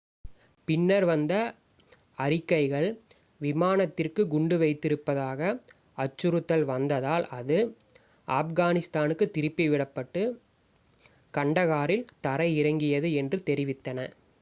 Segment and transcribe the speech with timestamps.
[0.67, 1.33] பின்னர் வந்த
[2.17, 2.87] அறிக்கைகள்
[3.41, 5.51] விமானத்திற்கு குண்டு வைத்திருப்பதாக
[5.97, 7.59] அச்சுறுத்தல் வந்ததால் அது
[8.27, 10.23] ஆப்கானிஸ்தானுக்குத் திருப்பி விடப்பட்டு
[11.33, 13.99] கண்டகாரில் தரை இறங்கியது என்று தெரிவித்தன